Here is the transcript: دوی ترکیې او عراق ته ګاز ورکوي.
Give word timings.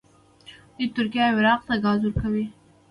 دوی 0.75 0.87
ترکیې 0.95 1.25
او 1.29 1.37
عراق 1.39 1.61
ته 1.67 1.73
ګاز 1.83 1.99
ورکوي. 2.03 2.45